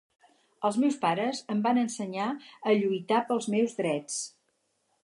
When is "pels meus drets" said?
3.31-4.19